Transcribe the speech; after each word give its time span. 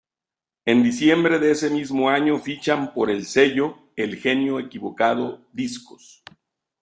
En 0.65 0.81
diciembre 0.81 1.37
de 1.37 1.51
ese 1.51 1.69
mismo 1.69 2.09
año 2.09 2.39
fichan 2.39 2.91
por 2.91 3.11
el 3.11 3.23
sello 3.27 3.77
"El 3.95 4.15
Genio 4.15 4.59
Equivocado 4.59 5.45
Discos". 5.53 6.23